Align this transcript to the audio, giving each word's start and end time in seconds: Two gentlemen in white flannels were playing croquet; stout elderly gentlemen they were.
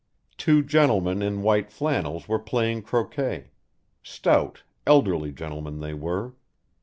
Two 0.35 0.63
gentlemen 0.63 1.21
in 1.21 1.43
white 1.43 1.69
flannels 1.71 2.27
were 2.27 2.39
playing 2.39 2.81
croquet; 2.81 3.51
stout 4.01 4.63
elderly 4.87 5.31
gentlemen 5.31 5.79
they 5.79 5.93
were. 5.93 6.33